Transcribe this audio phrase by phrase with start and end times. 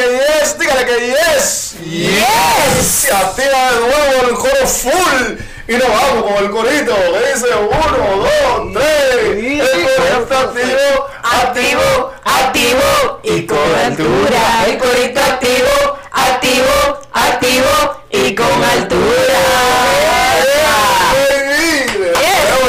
[0.00, 1.76] que yes, dígale que yes.
[1.84, 2.86] Yes.
[2.86, 5.36] Se activa de nuevo el coro full.
[5.68, 9.24] Y nos vamos con el corito que dice uno, dos, tres.
[9.24, 14.64] El corito está activo, activo, activo y con altura.
[14.66, 19.40] El corito activo, activo, activo y con altura.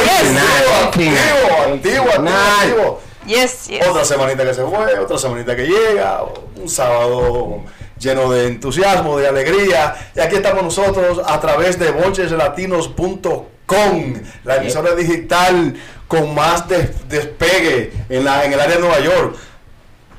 [0.04, 0.52] Activo,
[0.84, 1.26] activo,
[1.74, 3.11] activo, activo.
[3.26, 3.88] Yes, yes.
[3.88, 6.22] Otra semanita que se fue, otra semanita que llega,
[6.56, 7.62] un sábado
[8.00, 9.96] lleno de entusiasmo, de alegría.
[10.16, 14.14] Y aquí estamos nosotros a través de boncheslatinos.com,
[14.44, 15.76] la emisora digital
[16.08, 19.36] con más des- despegue en, la, en el área de Nueva York.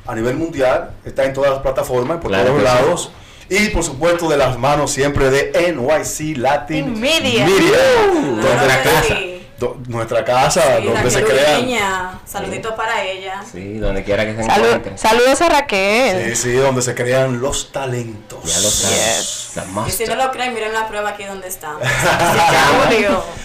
[0.06, 2.64] A nivel mundial, está en todas las plataformas, por Claro todos sí.
[2.64, 3.12] lados.
[3.48, 7.46] Y por supuesto de las manos siempre de NYC Latin Media.
[7.46, 9.16] donde Claro la casa.
[9.62, 12.20] Do- nuestra casa, Sí, donde se crean.
[12.26, 13.42] Saluditos para ella.
[13.50, 14.98] Sí, donde quiera que se Salud- encuentren.
[14.98, 16.36] saludos a Sí, Raquel.
[16.36, 18.40] sí, donde se crean los talentos.
[18.44, 19.50] Ya lo sabes.
[19.54, 19.62] Yes.
[19.86, 21.76] Y si no lo creen, miren la prueba aquí donde está.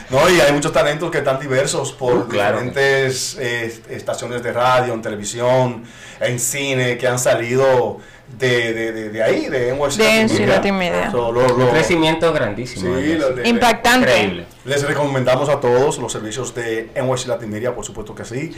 [0.10, 2.62] No, y hay muchos talentos que están diversos por Uh, claro.
[2.62, 5.84] diferentes eh, estaciones de radio, en televisión,
[6.22, 11.12] en cine, que han salido de, de, de, de ahí, de NYC De.
[11.12, 12.98] So, lo- lo- Un crecimiento grandísimo.
[12.98, 14.10] Sí, lo- le- Impactante.
[14.10, 14.46] Increíble.
[14.66, 18.54] Les recomendamos a todos los servicios de NYC Latin Media, por supuesto que sí.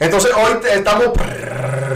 [0.00, 1.06] Entonces hoy te- estamos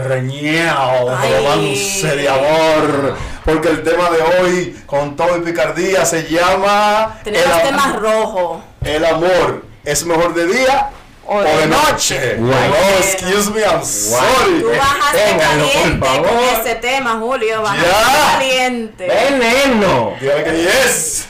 [0.07, 7.19] preñados romance, de amor, porque el tema de hoy, con todo y picardía, se llama
[7.23, 8.61] Tenemos am- temas rojos.
[8.83, 10.89] El amor es mejor de día
[11.27, 12.35] o, O de, de noche.
[12.39, 12.51] No,
[12.99, 14.61] excuse me, I'm sorry.
[14.61, 16.59] Tú bajaste Ténganlo, por caliente con favor.
[16.61, 17.61] ese tema, Julio.
[17.61, 18.31] Bajaste Ya.
[18.33, 19.07] caliente.
[19.07, 20.13] ¡Veneno!
[20.21, 21.25] Dígale que yes.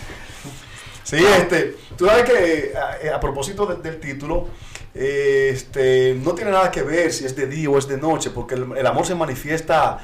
[1.03, 2.73] Sí, este, tú sabes que
[3.11, 4.49] a, a propósito de- del título,
[4.93, 8.29] eh, este, no tiene nada que ver si es de día o es de noche,
[8.31, 9.99] porque el, el amor se manifiesta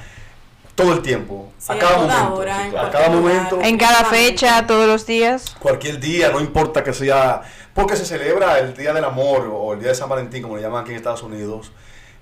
[0.76, 3.78] todo el tiempo, Sí, a cada momento, hora, sí, en claro, a cada momento, En
[3.78, 5.56] cada fecha, todos los días.
[5.60, 7.42] cualquier día, no importa que sea,
[7.74, 10.62] porque se celebra el Día del Amor o el Día de San Valentín, como le
[10.62, 11.72] llaman aquí en Estados Unidos,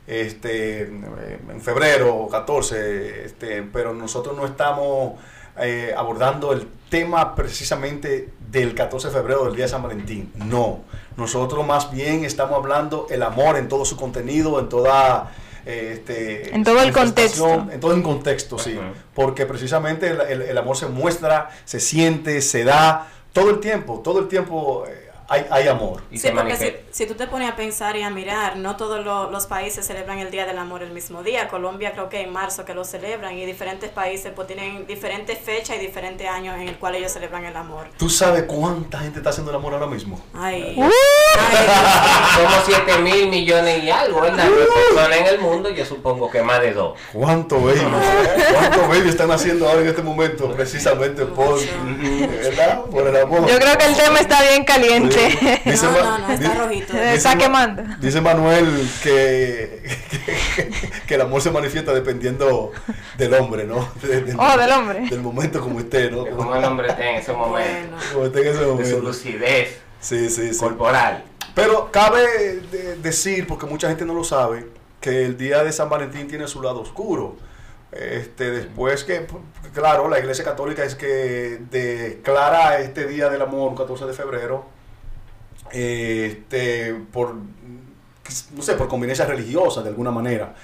[0.07, 5.13] este, eh, en febrero 14, este, pero nosotros no estamos
[5.57, 10.31] eh, abordando el tema precisamente del 14 de febrero, del Día de San Valentín.
[10.35, 10.81] No,
[11.15, 15.31] nosotros más bien estamos hablando el amor en todo su contenido, en toda...
[15.65, 17.73] eh, este, En todo el manifestación, contexto.
[17.73, 18.79] En todo el contexto, sí.
[19.13, 24.01] Porque precisamente el, el- el amor se muestra, se siente, se da todo el tiempo,
[24.03, 25.00] todo el tiempo eh,
[25.31, 26.01] hay, hay amor.
[26.11, 28.75] Y Sí, se porque si, si tú te pones a pensar y a mirar, no
[28.75, 31.47] todos lo- los países celebran el Día del Amor el mismo día.
[31.47, 35.77] Colombia creo que en marzo que lo celebran y diferentes países pues tienen diferentes fechas
[35.77, 37.87] y diferentes años en el cual ellos celebran el amor.
[37.97, 40.19] ¿Tú sabes cuánta gente está haciendo el amor ahora mismo?
[40.33, 40.83] Ay, Uh.
[40.83, 41.67] ay,
[42.35, 44.45] Somos 7 mil millones y algo, ¿verdad?
[44.45, 46.99] De personas en el mundo, yo supongo que más de dos.
[47.13, 47.79] ¿Cuánto baby?
[48.53, 50.51] ¿Cuánto baby están haciendo ahora en este momento?
[50.53, 52.81] Precisamente por, ¿verdad?
[52.91, 53.47] por el amor.
[53.47, 55.20] Yo creo que el tema está bien caliente.
[55.65, 56.97] Dice No, no, no, está rojito.
[56.97, 57.83] Está quemando.
[57.99, 59.83] Dice Manuel que,
[60.55, 60.69] que,
[61.07, 62.71] que el amor se manifiesta dependiendo
[63.17, 63.87] del hombre, ¿no?
[64.01, 65.01] De- de- Oh, del hombre.
[65.09, 66.25] Del momento como esté, ¿no?
[66.25, 67.95] Como el hombre esté en ese momento.
[67.95, 67.97] Bueno.
[68.13, 68.99] Como esté en ese De su momento.
[68.99, 70.59] lucidez Sí, sí, sí.
[70.59, 71.23] corporal.
[71.53, 72.21] Pero cabe
[72.71, 74.65] de- decir, porque mucha gente no lo sabe,
[74.99, 77.35] que el día de San Valentín tiene su lado oscuro.
[77.91, 79.27] Este, después que,
[79.73, 84.65] claro, la Iglesia Católica es que declara este Día del Amor, 14 de febrero,
[85.71, 90.55] este, por, no sé, por conveniencia religiosa de alguna manera.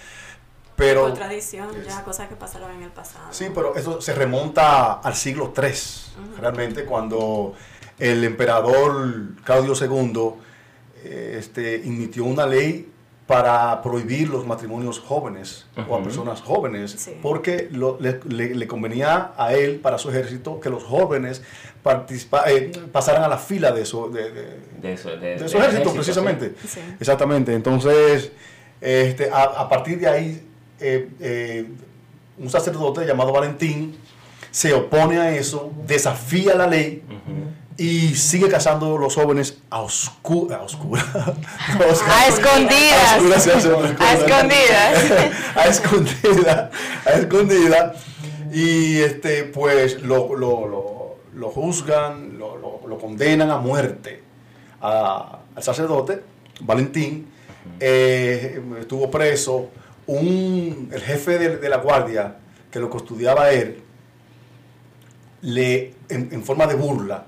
[0.75, 3.25] Pero, por tradición, ya cosas que pasaron en el pasado.
[3.31, 7.56] Sí, pero eso se remonta al siglo III, realmente, cuando
[7.97, 10.34] el emperador Claudio II
[11.03, 12.91] este, emitió una ley
[13.28, 17.12] para prohibir los matrimonios jóvenes o a personas jóvenes, Sí.
[17.22, 21.41] porque lo- le, le- le convenía a él, para su ejército, que los jóvenes
[21.84, 25.40] participa- eh, pasaran a la fila de su, de- de- De su, de, de del
[25.40, 25.59] su ejército,
[25.90, 26.53] ejército, precisamente.
[26.66, 26.79] Sí.
[27.02, 27.53] Exactamente.
[27.53, 28.32] Entonces,
[28.79, 30.47] este, a, a partir de ahí,
[30.79, 31.66] eh, eh,
[32.38, 33.97] un sacerdote llamado Valentín
[34.52, 37.03] se opone a eso, desafía la ley.
[37.78, 40.58] Y sigue casando los jóvenes a oscura.
[40.58, 41.03] A oscura.
[42.09, 43.20] A escondidas.
[44.00, 44.03] A.
[44.03, 45.32] A escondidas.
[45.56, 46.72] a escondida.
[47.06, 47.94] A escondida.
[48.52, 52.58] Y este, pues lo, lo, lo, lo juzgan, lo,
[53.00, 54.24] condenan a muerte
[54.82, 56.24] a- al sacerdote,
[56.62, 57.28] Valentín.
[57.79, 59.70] eh, estuvo preso.
[60.08, 62.38] Un, el jefe de, de la guardia
[62.72, 63.82] que lo custodiaba a él,
[65.41, 67.26] le, en, en forma de burla,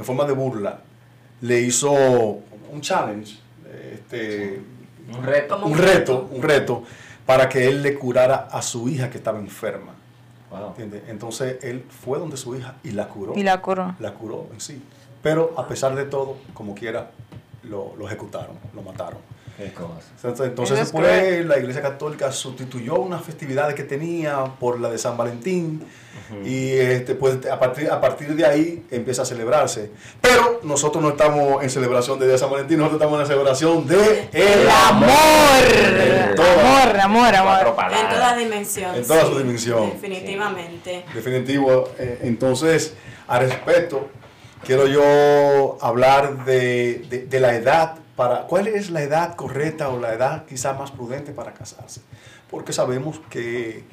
[0.00, 0.80] en forma de burla,
[1.42, 3.38] le hizo un challenge,
[3.92, 4.60] este,
[5.14, 5.60] Un reto.
[5.62, 6.84] Un reto, un reto,
[7.26, 9.92] para que él le curara a su hija que estaba enferma.
[11.06, 13.34] Entonces él fue donde su hija y la curó.
[13.36, 13.94] Y la curó.
[14.00, 14.82] La curó en sí.
[15.22, 17.10] Pero a pesar de todo, como quiera,
[17.64, 19.18] lo, lo ejecutaron, lo mataron.
[19.60, 20.00] Qué cosa.
[20.16, 21.48] Entonces, entonces Eso es después cruel.
[21.48, 25.84] la Iglesia Católica sustituyó unas festividades que tenía por la de San Valentín
[26.44, 29.90] y este, pues, a, partir, a partir de ahí empieza a celebrarse.
[30.20, 33.26] Pero nosotros no estamos en celebración de Día de San Valentín, nosotros estamos en la
[33.26, 36.34] celebración de el El amor.
[36.36, 37.74] Todas- Amor, amor, amor.
[37.76, 38.00] palabras.
[38.02, 38.94] En toda dimensión.
[38.94, 39.90] En toda sí, su dimensión.
[39.90, 41.04] Definitivamente.
[41.14, 41.88] Definitivo.
[41.98, 42.94] Eh, entonces,
[43.26, 44.08] al respecto,
[44.64, 48.46] quiero yo hablar de, de- de la edad para.
[48.46, 52.00] ¿Cuál es la edad correcta o la edad quizá más prudente para casarse?
[52.50, 53.84] Porque sabemos que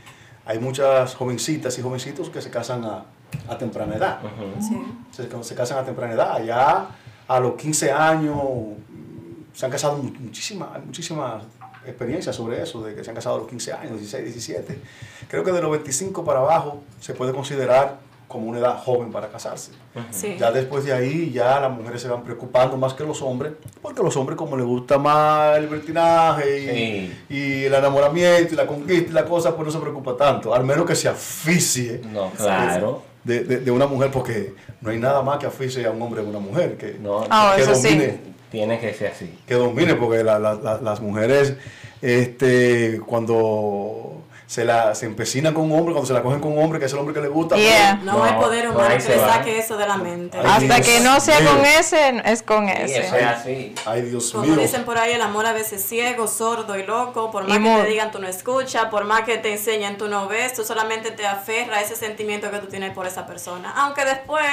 [0.45, 3.05] hay muchas jovencitas y jovencitos que se casan a,
[3.47, 4.19] a temprana edad.
[4.59, 4.75] Sí.
[5.11, 6.43] Se, se casan a temprana edad.
[6.43, 6.89] Ya
[7.27, 11.43] a los 15 años mm, se han casado mu- muchísimas, muchísimas
[11.85, 14.81] experiencias sobre eso, de que se han casado a los 15 años, 16, 17.
[15.29, 17.97] Creo que de los 25 para abajo se puede considerar
[18.27, 19.71] como una edad joven para casarse.
[20.11, 20.35] Sí.
[20.37, 24.01] Ya después de ahí, ya las mujeres se van preocupando más que los hombres, porque
[24.01, 27.13] a los hombres como les gusta más el libertinaje y, Sí.
[27.29, 30.65] y el enamoramiento y la conquista y la cosa, pues no se preocupa tanto, al
[30.65, 33.01] menos que se aficie No, claro.
[33.23, 36.21] de, de- de una mujer, porque no hay nada más que aficie a un hombre
[36.21, 37.87] de una mujer, que, No, Ah, que eso sí.
[37.87, 38.19] domine,
[38.51, 39.39] tiene que ser así.
[39.47, 41.55] que domine, porque la- la- la- las mujeres,
[42.01, 46.63] este, cuando se, la, se empecinan con un hombre, cuando se la cogen con un
[46.63, 47.99] hombre, que es el hombre que le gusta, pues, Yeah.
[48.01, 50.37] No, hay No, poder humano que le saque eso de la mente.
[50.39, 51.49] Ay, Hasta Dios que no sea mío.
[51.51, 53.23] con ese, es con Y eso es ese.
[53.25, 53.75] así.
[53.85, 56.83] ay Dios Como mío, dicen por ahí, el amor a veces es ciego, sordo y
[56.83, 57.29] loco.
[57.29, 58.85] Por Y más que te digan, tú no escuchas.
[58.85, 60.53] Por más que te enseñen, tú no ves.
[60.53, 63.73] Tú solamente te aferras a ese sentimiento que tú tienes por esa persona.
[63.75, 64.45] Aunque después,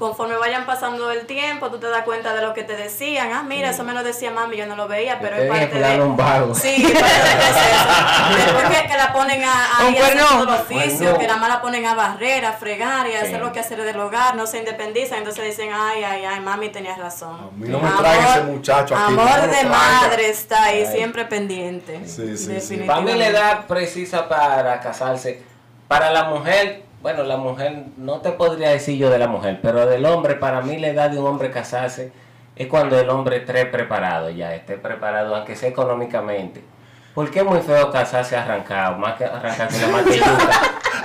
[0.00, 3.30] conforme vayan pasando el tiempo, tú te das cuenta de lo que te decían.
[3.32, 6.00] Ah, mira, eso me lo decía mami, yo no lo veía, pero es parte de...
[6.00, 6.54] un vago.
[6.54, 8.36] Sí, parte de eso.
[8.56, 10.22] Después que, que la ponen a, a a hacer cuerno.
[10.30, 11.18] todo el oficio, Cuerno.
[11.18, 13.26] que nada más la ponen a barrer, a fregar y a Sí.
[13.26, 15.18] hacer lo que hacer del hogar, no se independizan.
[15.18, 17.38] Entonces dicen, ay, ay, ay, mami, tenías razón.
[17.38, 19.68] A mí no me traiga ese muchacho aquí, Amor de traiga.
[19.68, 20.96] madre está ahí, Ay.
[20.96, 22.00] siempre pendiente.
[22.08, 22.76] Sí, sí, sí.
[22.78, 25.42] Para mí la edad precisa para casarse,
[25.86, 29.86] para la mujer, bueno, la mujer, no te podría decir yo de la mujer, pero
[29.86, 32.12] del hombre, para mí la edad de un hombre casarse
[32.56, 36.62] es cuando el hombre esté preparado ya, esté preparado, aunque sea económicamente.
[37.14, 40.60] Porque es muy feo casarse arrancado, más que arrancarse la maquilluca.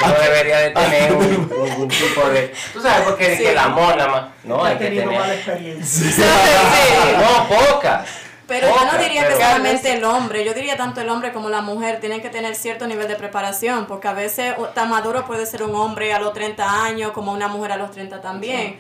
[0.06, 2.54] No debería de tener un, un tipo de...
[2.74, 3.44] Tú sabes, porque Sí.
[3.44, 4.24] que el amor nada más...
[4.44, 5.38] No, hay que tenido mala tener...
[5.38, 6.26] experiencia.
[7.20, 8.08] No, pocas.
[8.48, 11.62] Pero yo no diría que solamente el hombre, yo diría tanto el hombre como la
[11.62, 15.64] mujer tienen que tener cierto nivel de preparación, porque a veces tan maduro puede ser
[15.64, 18.78] un hombre a los 30 años como una mujer a los 30 también.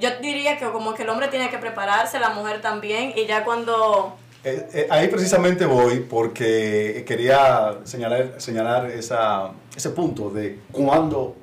[0.00, 3.44] Yo diría que como que el hombre tiene que prepararse, la mujer también, y ya
[3.44, 4.16] cuando...
[4.44, 11.36] Eh, eh, ahí precisamente voy porque quería señalar, señalar esa, ese punto de cuando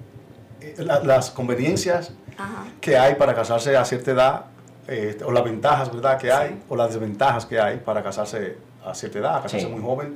[0.60, 2.66] eh, la- las conveniencias Ajá.
[2.82, 4.46] que hay para casarse a cierta edad,
[4.90, 6.18] eh, o las ventajas ¿verdad?
[6.18, 9.72] que hay, o las desventajas que hay para casarse a cierta edad, a casarse Sí.
[9.72, 10.16] muy joven,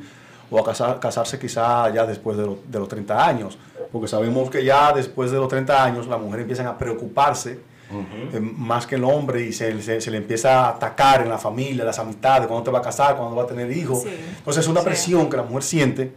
[0.52, 3.58] o a casar- casarse quizá ya después de, lo- de los 30 años,
[3.92, 7.60] porque sabemos que ya después de los 30 años las mujeres empiezan a preocuparse
[8.34, 11.38] eh, más que el hombre y se, se- se le empieza a atacar en la
[11.38, 14.02] familia, las amistades, cuándo te va a casar, cuándo va a tener hijos.
[14.02, 14.10] Sí.
[14.40, 16.12] Entonces es una presión que la mujer siente,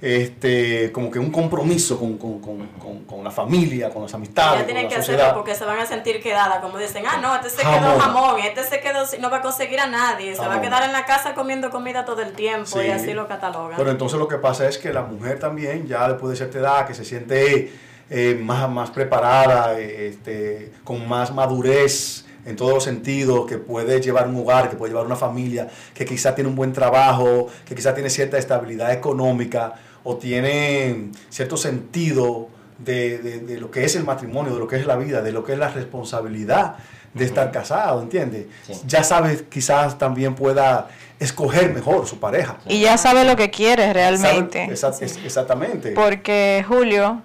[0.00, 4.56] este, como que un compromiso con, con- con- con- la familia, con las amistades, ya
[4.58, 5.20] con tienen la que sociedad.
[5.22, 7.80] hacerlo porque se van a sentir quedadas, como dicen, ah, no, este se Jamón.
[7.80, 10.84] quedó jamón, este se quedó, no va a conseguir a nadie, se va a quedar
[10.84, 12.86] en la casa comiendo comida todo el tiempo Sí.
[12.86, 13.76] y así lo catalogan.
[13.76, 16.86] Pero entonces lo que pasa es que la mujer también, ya después de cierta edad,
[16.86, 17.72] que se siente
[18.08, 24.00] eh, más, más preparada, eh, este, con más madurez en todos los sentidos, que puede
[24.00, 27.74] llevar un hogar, que puede llevar una familia, que quizá tiene un buen trabajo, que
[27.74, 29.72] quizá tiene cierta estabilidad económica
[30.08, 32.48] o tiene cierto sentido
[32.78, 35.32] de, de- de lo que es el matrimonio, de lo que es la vida, de
[35.32, 36.76] lo que es la responsabilidad
[37.12, 38.46] de estar casado, ¿entiendes?
[38.66, 38.74] Sí.
[38.86, 42.58] Ya sabes, quizás también pueda escoger mejor su pareja.
[42.68, 44.64] Y ya sabe lo que quiere realmente.
[44.70, 44.84] Es-
[45.24, 45.92] exactamente.
[45.92, 47.22] Porque, Julio,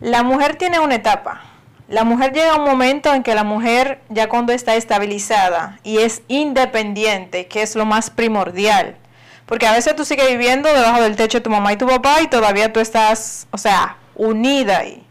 [0.00, 1.42] la mujer tiene una etapa.
[1.88, 5.98] La mujer llega a un momento en que la mujer, ya cuando está estabilizada y
[5.98, 8.96] es independiente, que es lo más primordial.
[9.46, 12.20] Porque a veces tú sigues viviendo debajo del techo de tu mamá y tu papá
[12.20, 15.06] y todavía tú estás, o sea, unida ahí.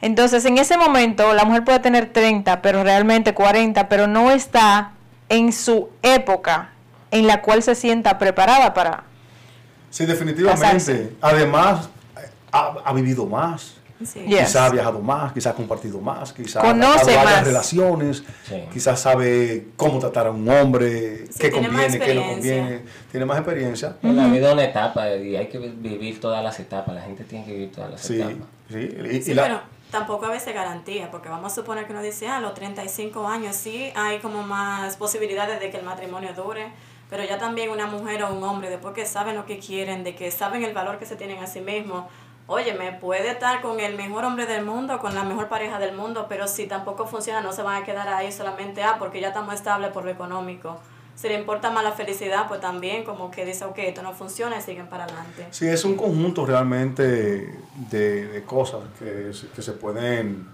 [0.00, 4.90] Entonces, en ese momento, la mujer puede tener 30, pero realmente 40, pero no está
[5.28, 6.70] en su época
[7.10, 9.04] en la cual se sienta preparada para...
[9.90, 10.60] sí, definitivamente.
[10.60, 11.12] casarse.
[11.22, 11.88] Además,
[12.52, 13.76] ha, ha vivido más.
[14.04, 14.20] Sí.
[14.26, 14.38] Yes.
[14.40, 17.46] Quizás ha viajado más, quizás ha compartido más, quizás Conoce ha tenido varias más.
[17.46, 18.64] relaciones, Sí.
[18.72, 23.38] quizás sabe cómo tratar a un hombre, Sí, qué conviene, qué no conviene, tiene más
[23.38, 23.96] experiencia.
[24.02, 26.94] En la vida es una etapa y hay que vi- vivir todas las etapas.
[26.94, 28.36] La gente tiene que vivir todas las Sí, etapas.
[28.68, 28.78] sí.
[29.12, 29.60] Y, y Sí, la- pero
[29.92, 33.28] tampoco a veces garantía, porque vamos a suponer que uno dice, ah, a los 35
[33.28, 36.66] años sí hay como más posibilidades de que el matrimonio dure,
[37.08, 40.16] pero ya también una mujer o un hombre, después que saben lo que quieren, de
[40.16, 42.06] que saben el valor que se tienen a sí mismos,
[42.46, 45.94] oye, me puede estar con el mejor hombre del mundo, con la mejor pareja del
[45.96, 49.28] mundo, pero si tampoco funciona, no se van a quedar ahí solamente, ah, porque ya
[49.28, 50.78] estamos estables por lo económico.
[51.14, 54.58] Si le importa más la felicidad, pues también como que dice, ok, esto no funciona
[54.58, 55.46] y siguen para adelante.
[55.52, 60.48] Sí, es un conjunto realmente de, de cosas que, que se pueden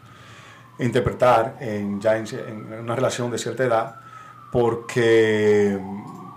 [0.78, 3.96] interpretar en, ya en una relación de cierta edad,
[4.52, 5.78] porque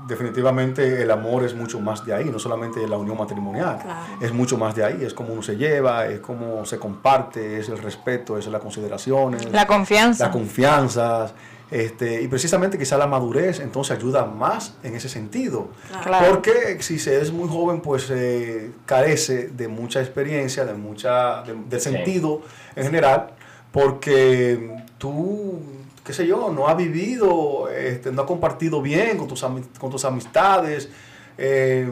[0.08, 4.00] definitivamente el amor es mucho más de ahí, no solamente la unión matrimonial, Claro.
[4.22, 7.70] es mucho más de ahí, es como uno se lleva, es como se comparte, es
[7.70, 10.26] el respeto, es la consideración, La confianza.
[10.26, 11.32] la confianza,
[11.72, 15.70] este, y precisamente quizá la madurez entonces ayuda más en ese sentido.
[16.04, 16.28] Claro.
[16.30, 21.80] Porque si se es muy joven, pues eh, carece de mucha experiencia, de mucha, de-
[21.80, 21.90] Sí.
[21.92, 22.42] sentido
[22.76, 23.30] en general,
[23.72, 25.60] porque tú,
[26.04, 29.44] qué sé yo, no has vivido, este, no has compartido bien con tus,
[29.80, 30.90] con tus amistades,
[31.38, 31.90] eh,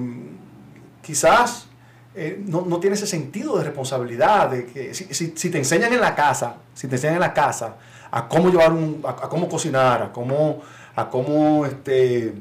[1.02, 1.68] quizás
[2.14, 6.02] eh, no, no tienes ese sentido de responsabilidad, de que si, si- te enseñan en
[6.02, 7.78] la casa, si te enseñan en la casa
[8.12, 10.62] a cómo llevar un, a, cómo cocinar, a cómo,
[10.96, 12.34] a cómo este,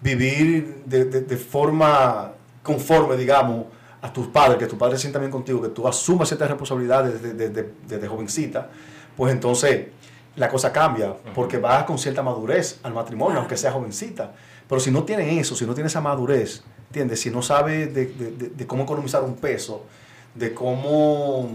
[0.00, 3.66] vivir de, de- de forma conforme, digamos,
[4.02, 7.20] a tus padres, que tus padres se sientan bien contigo, que tú asumas ciertas responsabilidades
[7.20, 8.70] desde, desde- desde jovencita,
[9.16, 9.88] pues entonces
[10.36, 14.32] la cosa cambia, porque vas con cierta madurez al matrimonio, aunque sea jovencita.
[14.68, 17.20] Pero si no tiene eso, si no tiene esa madurez, ¿entiendes?
[17.20, 19.84] Si no sabe de, de- de- de cómo economizar un peso,
[20.34, 21.48] de cómo...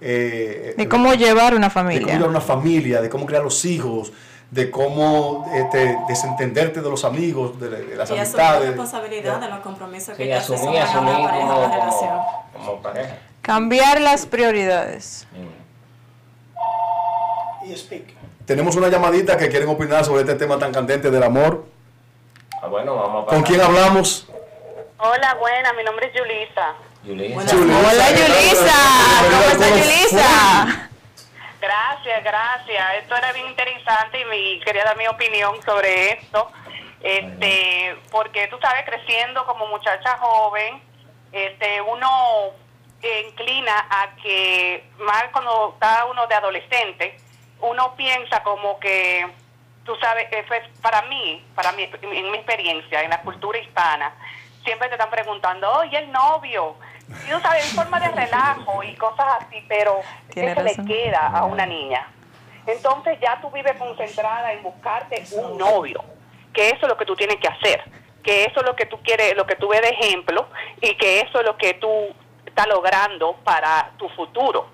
[0.00, 2.12] eh, De cómo llevar una de cómo familia.
[2.14, 4.12] llevar una familia, de cómo crear los hijos,
[4.50, 8.66] de cómo este, desentenderte de los amigos, de, de las Y asumir la amistades.
[8.68, 11.48] responsabilidad de los compromisos que Sí, ya se asumir, suman a asumir una pareja, a
[11.54, 12.10] como, una relación.
[12.52, 13.18] como, como pareja.
[13.42, 15.26] Cambiar las prioridades.
[15.32, 15.63] Mm.
[18.46, 21.64] Tenemos una llamadita que quieren opinar sobre este tema tan candente del amor.
[22.60, 24.28] Ah, bueno, vamos a ¿Con quién hablamos?
[24.98, 26.74] Hola, buena, mi nombre es Yulisa.
[27.04, 27.56] Yulisa.
[27.56, 27.78] Yulisa.
[27.78, 28.76] Hola Yulisa,
[29.30, 30.90] ¿cómo está Yulisa?
[31.60, 32.94] Gracias, gracias.
[33.02, 36.50] Esto era bien interesante y me quería dar mi opinión sobre esto.
[37.00, 40.82] Este, porque tú sabes, creciendo como muchacha joven,
[41.32, 42.08] este, uno
[43.26, 47.16] inclina a que, más cuando está uno de adolescente,
[47.64, 49.26] uno piensa como que,
[49.84, 54.12] tú sabes, que fue- para mí, para mí, en mi experiencia, en la cultura hispana,
[54.64, 56.76] siempre te están preguntando, oye, el novio.
[57.26, 60.00] Y tú sabes, en forma de relajo y cosas así, pero
[60.34, 60.86] eso razón.
[60.86, 62.06] le queda a una niña.
[62.66, 66.02] Entonces ya tú vives concentrada en buscarte un novio,
[66.54, 67.84] que eso es lo que tú tienes que hacer,
[68.22, 70.48] que eso es lo que tú quieres, lo que tú ves de ejemplo
[70.80, 71.90] y que eso es lo que tú
[72.46, 74.66] estás logrando para tu futuro.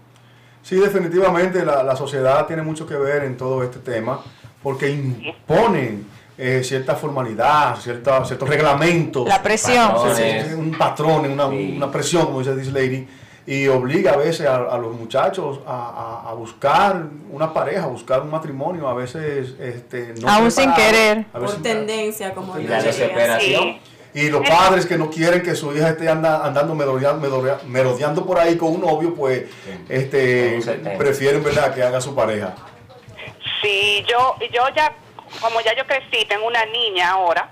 [0.62, 4.20] Sí, definitivamente la, la sociedad tiene mucho que ver en todo este tema
[4.62, 9.26] porque imponen eh, cierta formalidad, cierta, ciertos reglamentos.
[9.28, 9.92] La presión.
[10.16, 11.74] Sí, un patrón, una, Sí.
[11.76, 13.06] una presión, como dice this lady,
[13.46, 17.88] y obliga a veces a, a los muchachos a, a- a buscar una pareja, a
[17.88, 21.26] buscar un matrimonio, a veces este, no Aún sin querer.
[21.32, 23.62] a veces- Por tendencia, como por la desesperación.
[23.62, 23.80] Sí.
[24.12, 28.26] Y los padres que no quieren que su hija esté anda- andando merodeando, merodea- merodeando
[28.26, 29.44] por ahí con un novio, pues
[29.88, 30.60] este,
[30.98, 31.72] prefieren ¿verdad?
[31.74, 32.54] que haga su pareja.
[33.62, 34.92] Sí, yo, yo ya,
[35.40, 37.50] como ya yo crecí, tengo una niña ahora,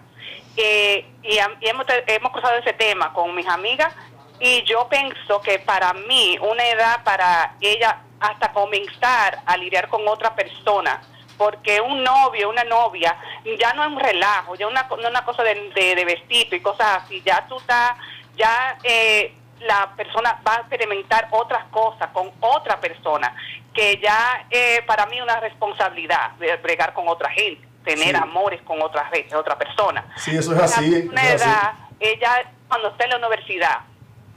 [0.56, 1.38] eh, y,
[1.68, 3.94] hemos, hemos cruzado ese tema con mis amigas,
[4.40, 10.06] y yo pienso que para mí, una edad para ella hasta comenzar a lidiar con
[10.08, 11.00] otra persona,
[11.38, 13.16] porque un novio, una novia,
[13.58, 16.56] ya no es un relajo, ya una, no es una cosa de, de, de vestido
[16.56, 17.92] y cosas así, ya tú estás,
[18.36, 23.34] ya eh, la persona va a experimentar otras cosas con otra persona,
[23.72, 28.22] que ya eh, para mí es una responsabilidad de bregar con otra gente, tener Sí.
[28.22, 30.04] amores con otra, otra persona.
[30.16, 30.94] Sí, eso es así.
[30.94, 31.48] eso Una es así.
[31.50, 33.78] edad, ella cuando esté en la universidad,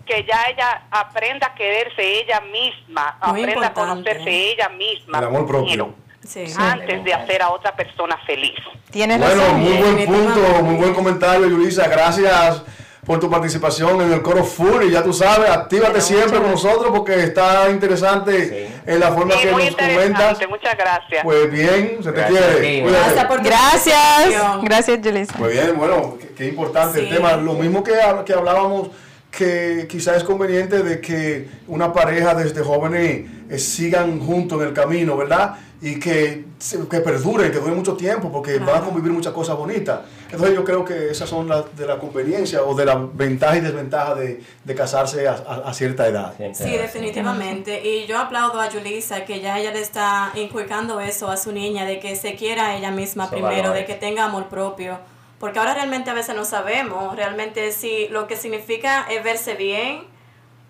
[0.05, 4.51] que ya ella aprenda a quererse ella misma, Muy aprenda a conocerse ¿eh?
[4.53, 5.93] ella misma El amor propio.
[6.31, 6.45] Sí.
[6.57, 8.55] antes de hacer a otra persona feliz.
[8.89, 9.59] Tienes Bueno, razón.
[9.59, 11.87] muy buen punto, muy buen comentario, Yulisa.
[11.87, 12.63] Gracias
[13.05, 14.83] por tu participación en el coro full.
[14.83, 18.75] Y ya tú sabes, actívate Bueno, siempre con nosotros porque está interesante Sí.
[18.85, 19.99] en la forma Sí, que muy nos comentas.
[20.01, 21.23] interesante, muchas gracias.
[21.23, 22.81] Pues bien, se te Gracias quiere.
[22.81, 24.61] Gracias por Gracias.
[24.61, 25.37] Gracias Yulisa.
[25.37, 27.13] Muy bien, bueno, qué, qué importante el Sí.
[27.15, 27.33] tema.
[27.37, 27.93] Lo mismo que,
[28.25, 28.89] que hablábamos
[29.31, 34.73] que quizás es conveniente de que una pareja desde jóvenes eh, sigan juntos en el
[34.73, 35.55] camino, ¿verdad?
[35.83, 36.45] Y que,
[36.91, 38.85] que perduren, que dure mucho tiempo, porque van a Claro.
[38.85, 40.01] convivir muchas cosas bonitas.
[40.29, 43.61] Entonces yo creo que esas son las de la conveniencia o de la ventaja y
[43.61, 46.35] desventaja de, de casarse a, a- a cierta edad.
[46.53, 47.81] Sí, definitivamente.
[47.83, 51.85] Y yo aplaudo a Julissa que ya ella le está inculcando eso a su niña,
[51.85, 54.99] de que se quiera a ella misma primero, de que tenga amor propio.
[55.39, 60.03] Porque ahora realmente a veces no sabemos realmente si lo que significa es verse bien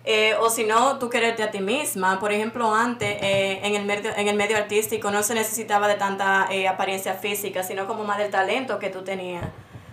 [0.04, 2.18] eh, o si no, tú quererte a ti misma.
[2.18, 5.94] Por ejemplo, antes eh, en, el medio, en el medio artístico no se necesitaba de
[5.94, 9.44] tanta eh, apariencia física, sino como más del talento que tú tenías.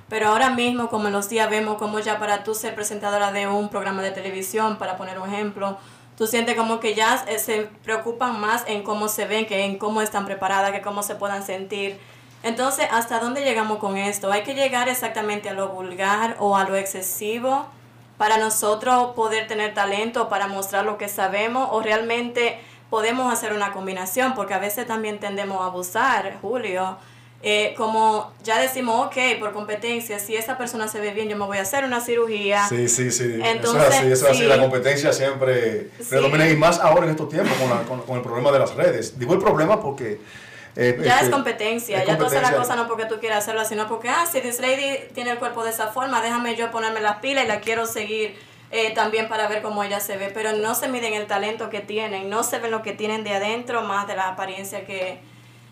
[0.07, 3.47] Pero ahora mismo, como en los días vemos, como ya para tú ser presentadora de
[3.47, 5.77] un programa de televisión, para poner un ejemplo,
[6.17, 9.77] tú sientes como que ya eh, se preocupan más en cómo se ven, que en
[9.77, 11.99] cómo están preparadas, que cómo se puedan sentir.
[12.41, 14.31] Entonces, ¿hasta dónde llegamos con esto?
[14.31, 17.67] ¿Hay que llegar exactamente a lo vulgar o a lo excesivo
[18.19, 22.59] para nosotros poder tener talento, para mostrar lo que sabemos o realmente
[22.89, 24.35] podemos hacer una combinación?
[24.35, 26.97] Porque a veces también tendemos a abusar, Julio.
[27.41, 31.45] Eh, como ya decimos, ok, por competencia, si esa persona se ve bien, yo me
[31.45, 32.67] voy a hacer una cirugía.
[32.67, 33.39] Sí, sí, sí.
[33.41, 34.41] Entonces, eso es así, eso es así.
[34.41, 34.47] sí.
[34.47, 36.07] La competencia siempre Sí.
[36.09, 38.75] predomina y más ahora en estos tiempos con, la- con- con el problema de las
[38.75, 39.17] redes.
[39.17, 40.19] Digo el problema porque...
[40.75, 43.39] eh, Ya este, es competencia, es ya tú haces la cosa no porque tú quieras
[43.39, 46.71] hacerlo, sino porque, ah, si this lady tiene el cuerpo de esa forma, déjame yo
[46.71, 48.37] ponerme las pilas y la quiero seguir
[48.71, 50.31] eh, también para ver cómo ella se ve.
[50.33, 53.33] Pero no se miden el talento que tienen, no se ven lo que tienen de
[53.33, 55.19] adentro más de la apariencia que,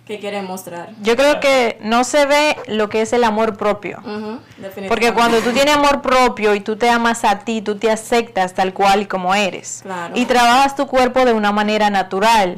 [0.08, 0.90] que quieren mostrar.
[1.02, 4.00] Yo creo que no se ve lo que es el amor propio.
[4.00, 4.88] Ujú, definitivamente.
[4.88, 8.54] Porque cuando tú tienes amor propio y tú te amas a ti, tú te aceptas
[8.54, 9.82] tal cual y como eres.
[9.84, 10.16] Claro.
[10.16, 12.58] Y trabajas tu cuerpo de una manera natural,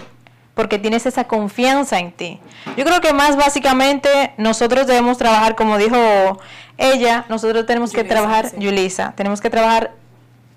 [0.59, 2.37] porque tienes esa confianza en ti.
[2.75, 6.37] Yo creo que más básicamente nosotros debemos trabajar, como dijo
[6.77, 8.57] ella, nosotros tenemos que trabajar, sí.
[8.59, 9.93] Yulisa, tenemos que trabajar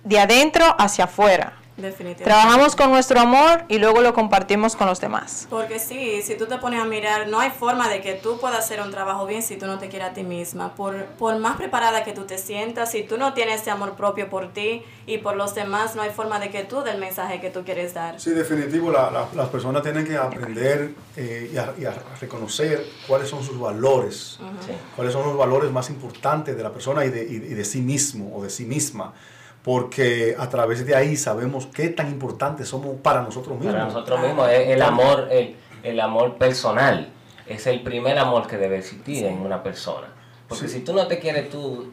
[0.02, 1.52] de adentro hacia afuera.
[1.76, 2.24] Definitivamente.
[2.24, 5.46] Trabajamos con nuestro amor y luego lo compartimos con los demás.
[5.48, 8.58] Porque sí, si tú te pones a mirar, no hay forma de que tú puedas
[8.58, 10.74] hacer un trabajo bien si tú no te quieres a ti misma.
[10.74, 14.28] Por, por más preparada que tú te sientas, si tú no tienes ese amor propio
[14.28, 17.48] por ti y por los demás, no hay forma de que tú del mensaje que
[17.50, 18.20] tú quieres dar.
[18.20, 22.84] Sí, definitivo, la- la- las personas tienen que aprender eh, y, a, y a reconocer
[23.08, 24.72] cuáles son sus valores, Sí.
[24.94, 27.80] cuáles son los valores más importantes de la persona y de, y- y de sí
[27.80, 29.14] mismo o de sí misma,
[29.62, 33.74] porque a través de ahí sabemos qué tan importantes somos para nosotros mismos.
[33.74, 37.08] Para nosotros mismos, es el amor, el, el amor personal,
[37.46, 40.08] es el primer amor que debe existir en una persona.
[40.48, 40.78] Porque Sí.
[40.78, 41.92] si tú no te quieres tú,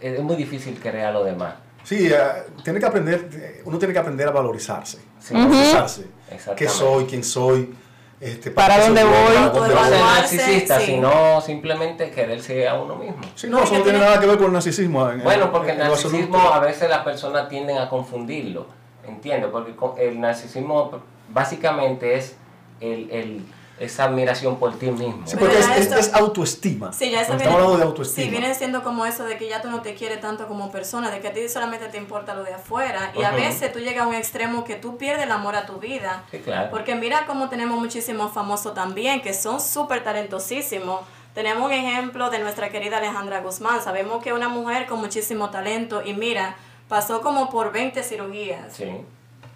[0.00, 1.54] es muy difícil crear a los demás.
[1.84, 2.16] Sí, eh,
[2.64, 5.34] tiene que aprender, eh, uno tiene que aprender a valorizarse, Sí.
[5.34, 6.06] valorizarse,
[6.56, 7.74] qué soy, quién soy,
[8.24, 9.14] este, ¿Para soy dónde voy?
[9.34, 9.88] para dónde No voy.
[9.90, 10.86] ser narcisista, sí.
[10.86, 13.18] sino simplemente quererse a uno mismo.
[13.34, 15.10] Sí, no, eso no tiene nada que ver con el narcisismo.
[15.10, 18.66] en- Bueno, en- porque el en narcisismo a veces las personas tienden a confundirlo,
[19.06, 19.50] ¿entiendes?
[19.52, 19.74] Porque
[20.08, 20.90] el narcisismo
[21.28, 22.36] básicamente es
[22.80, 23.44] el, el-
[23.78, 25.26] esa admiración por ti mismo.
[25.26, 26.92] Sí, porque es, es- es autoestima.
[26.92, 28.24] Sí, ya Estamos hablando de autoestima.
[28.24, 31.10] Sí, viene siendo como eso de que ya tú no te quieres tanto como persona,
[31.10, 33.10] de que a ti solamente te importa lo de afuera.
[33.18, 33.36] Y a Ujú.
[33.38, 36.24] veces tú llegas a un extremo que tú pierdes el amor a tu vida.
[36.30, 36.70] Sí, claro.
[36.70, 41.00] Porque mira cómo tenemos muchísimos famosos también, que son súper talentosísimos.
[41.34, 43.82] Tenemos un ejemplo de nuestra querida Alejandra Guzmán.
[43.82, 46.54] Sabemos que es una mujer con muchísimo talento y mira,
[46.88, 48.72] pasó como por 20 cirugías.
[48.72, 48.84] Sí.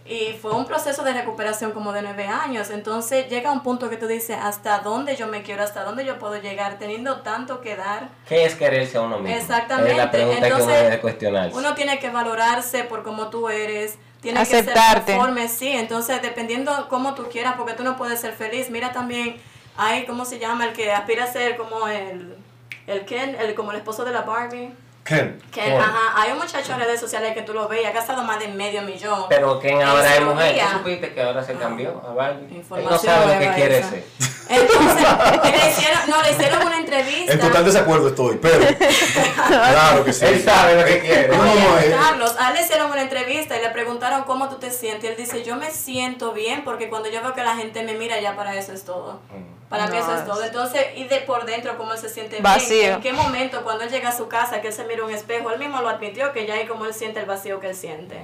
[0.09, 2.71] Y fue un proceso de recuperación como de nueve años.
[2.71, 5.62] Entonces llega un punto que tú dices, ¿hasta dónde yo me quiero?
[5.62, 6.79] ¿Hasta dónde yo puedo llegar?
[6.79, 8.09] Teniendo tanto que dar.
[8.27, 9.37] ¿Qué es quererse a uno mismo?
[9.37, 9.90] Exactamente.
[9.90, 11.57] Es la pregunta que uno Entonces, debe cuestionarse.
[11.59, 13.99] Uno tiene que valorarse por cómo tú eres.
[14.23, 14.73] Tiene que ser
[15.07, 15.68] conforme, sí.
[15.68, 18.71] Entonces, dependiendo cómo tú quieras, porque tú no puedes ser feliz.
[18.71, 19.37] Mira también,
[19.77, 20.64] hay, ¿cómo se llama?
[20.64, 22.35] El que aspira a ser como el,
[22.87, 24.73] el Ken, el, como el esposo de la Barbie.
[25.09, 25.40] Ken.
[25.51, 25.81] Que, Ken.
[25.81, 28.49] ajá, hay un muchacho en redes sociales que tú lo ves, ha gastado más de
[28.49, 29.25] medio millón.
[29.29, 30.59] Pero ¿quién en ahora es mujer?
[30.61, 32.44] ¿Tú supiste que ahora se cambió a Barbie?
[32.44, 34.05] Él no Información sabe lo que quiere ser.
[34.51, 35.07] Entonces,
[35.62, 37.33] le hicieron, no, le hicieron una entrevista.
[37.33, 38.59] En total desacuerdo estoy, pero
[39.47, 40.25] claro que sí.
[40.25, 41.29] Él sabe lo que quiere.
[41.29, 41.97] No, Oye, no, eh.
[41.99, 45.05] Carlos, a él le hicieron una entrevista y le preguntaron cómo tú te sientes.
[45.05, 47.94] Y él dice, yo me siento bien porque cuando yo veo que la gente me
[47.94, 49.21] mira, ya para eso es todo.
[49.68, 50.42] Para mí eso es todo.
[50.42, 52.79] Entonces, y de por dentro, cómo él se siente Vacío.
[52.79, 52.92] bien.
[52.94, 55.51] En qué momento, cuando él llega a su casa, que él se mira un espejo,
[55.51, 58.17] él mismo lo admitió, que ya ahí como él siente el vacío que él siente.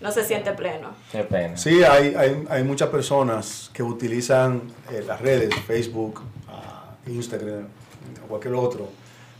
[0.00, 0.90] No se siente pleno.
[1.12, 1.56] Qué pena.
[1.56, 7.68] Sí, hay, hay, hay muchas personas que utilizan eh, las redes, Facebook, ah, Instagram,
[8.24, 8.88] o cualquier otro,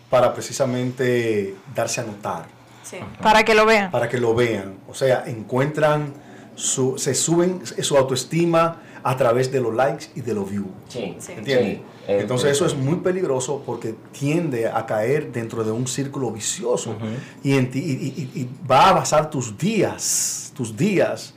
[0.09, 2.45] para precisamente darse a notar,
[2.85, 2.99] Sí.
[3.23, 3.91] Para que lo vean.
[3.91, 4.75] para que lo vean.
[4.89, 6.13] O sea, encuentran
[6.57, 10.67] su, se suben su autoestima a través de los likes y de los views.
[10.89, 11.33] Sí, Sí.
[11.33, 11.79] ¿Entiendes?
[11.79, 11.83] sí.
[12.09, 16.31] Eh, Entonces eh, eso es muy peligroso porque tiende a caer dentro de un círculo
[16.33, 16.97] vicioso
[17.45, 21.35] y, en ti- y- y- y va a basar tus días, tus días.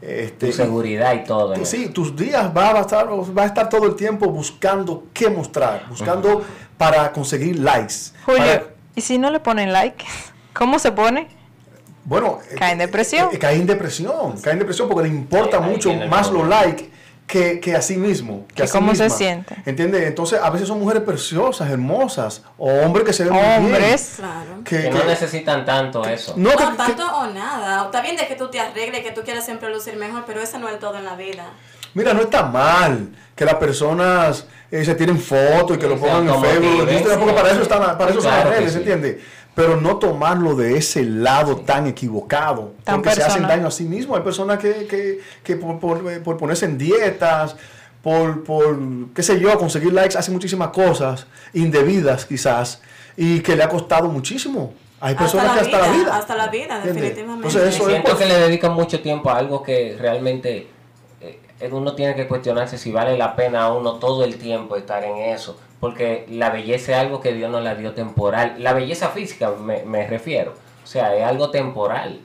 [0.00, 1.54] Este, tu seguridad y todo.
[1.66, 5.84] Sí, tus días va a, estar, va a estar todo el tiempo buscando qué mostrar,
[5.90, 6.42] buscando
[6.78, 7.94] para conseguir likes.
[8.24, 8.64] Julio, para-
[8.96, 10.02] ¿y si no le ponen like?
[10.54, 11.28] ¿Cómo se pone?
[12.02, 13.28] bueno, Cae en eh, depresión.
[13.30, 16.88] eh, cae en depresión, cae en depresión porque le importa Sí, mucho más los likes
[17.30, 18.46] que, que a sí mismo.
[18.54, 19.54] Que ¿Y a sí cómo se siente?
[19.64, 20.02] ¿Entiendes?
[20.06, 23.64] Entonces, a veces son mujeres preciosas, hermosas, o hombres que se ven muy bien.
[23.64, 24.14] Hombres.
[24.16, 24.64] Claro.
[24.64, 26.34] Que, Que no necesitan tanto eso.
[26.36, 27.84] no, No, que- que- tanto o nada.
[27.84, 30.58] Está bien de que tú te arregles, que tú quieras siempre lucir mejor, pero eso
[30.58, 31.44] no es todo en la vida.
[31.94, 35.98] mira, no está mal que las personas eh, se tiren fotos y que Sí, lo
[35.98, 37.34] pongan en Facebook, porque sí.
[37.34, 38.78] para eso están, para eso son Claro las que redes, sí.
[38.78, 39.16] ¿entiendes?
[39.60, 43.84] Pero no tomarlo de ese lado tan equivocado, Tan porque se hacen daño a sí
[43.84, 44.16] mismos.
[44.16, 47.56] Hay personas que, que, que por, por, eh, por ponerse en dietas,
[48.02, 48.78] por, por,
[49.14, 52.80] qué sé yo, conseguir likes, hacen muchísimas cosas indebidas quizás,
[53.16, 54.72] y que le ha costado muchísimo.
[54.98, 56.16] Hay Hasta personas la que hasta la vida, vida.
[56.16, 57.02] hasta la vida, ¿entiendes?
[57.02, 57.48] definitivamente.
[57.48, 60.68] Entonces eso es siento por- que le dedican mucho tiempo a algo que realmente
[61.20, 65.04] eh, uno tiene que cuestionarse si vale la pena a uno todo el tiempo estar
[65.04, 65.58] en eso.
[65.80, 68.56] Porque la belleza es algo que Dios nos la dio temporal.
[68.58, 70.54] La belleza física me, me refiero.
[70.84, 72.20] O sea, es algo temporal.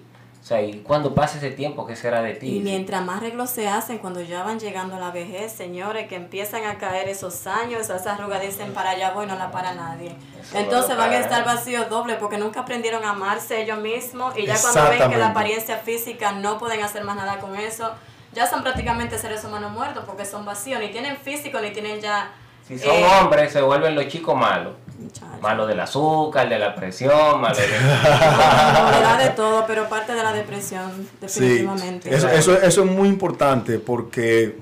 [0.46, 2.58] O sea, y cuando pase ese tiempo, ¿qué será de ti?
[2.58, 6.16] Y mientras más arreglos se hacen, cuando ya van llegando a la vejez, señores, que
[6.16, 10.16] empiezan a caer esos años, esas arrugas dicen para allá voy, no la para nadie.
[10.40, 14.46] Eso Entonces van a estar vacíos doble porque nunca aprendieron a amarse ellos mismos y
[14.46, 17.94] ya cuando ven que la apariencia física no pueden hacer más nada con eso,
[18.32, 22.32] ya son prácticamente seres humanos muertos porque son vacíos, ni tienen físico ni tienen ya...
[22.68, 24.74] Si son eh, hombres, se vuelven los chicos malos.
[25.00, 25.42] muchachos.
[25.42, 27.64] Malo del azúcar, de la presión, malo de...
[27.68, 30.92] Bueno, de todo, pero parte de la depresión,
[31.28, 32.16] Sí, definitivamente.
[32.16, 34.58] eso, eso, eso es muy importante porque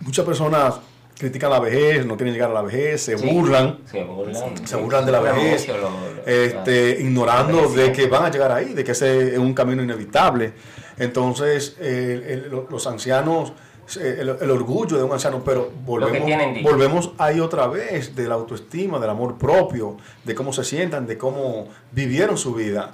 [0.00, 0.74] muchas personas
[1.16, 4.66] critican la vejez, no quieren llegar a la vejez, se Sí, burlan, Se burlan.
[4.66, 8.30] se burlan de la vejez, mucho lo- lo- este, ignorando la de que van a
[8.30, 10.52] llegar ahí, de que ese es un camino inevitable.
[10.96, 13.52] Entonces, eh, el- lo- los ancianos,
[13.96, 19.10] el, el orgullo de un anciano, pero volvemos, ahí otra vez de la autoestima, del
[19.10, 22.92] amor propio, de cómo se sientan, de cómo vivieron su vida,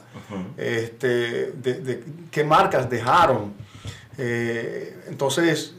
[0.57, 3.53] este, de, de qué marcas dejaron.
[4.19, 5.75] Eh, entonces,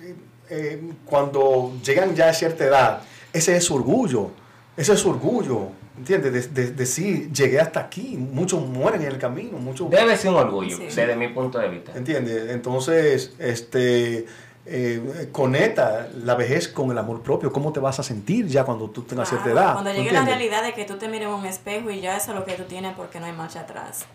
[0.49, 3.01] eh, cuando llegan ya a cierta edad,
[3.33, 4.31] ese es su orgullo,
[4.77, 6.53] ese es su orgullo, ¿entiendes?
[6.53, 9.89] De, de- decir, llegué hasta aquí, muchos mueren en el camino, muchos...
[9.89, 10.83] Debe ser un orgullo, Sí.
[10.87, 11.93] desde mi punto de vista.
[11.95, 12.51] ¿Entiendes?
[12.51, 14.25] Entonces, este,
[14.65, 17.51] eh, conecta la vejez con el amor propio.
[17.51, 19.73] ¿Cómo te vas a sentir ya cuando tú tengas Claro, cierta edad?
[19.73, 22.17] Cuando ¿Tú llegue la realidad de que tú te mires en un espejo y ya
[22.17, 24.05] eso es lo que tú tienes porque no hay marcha atrás.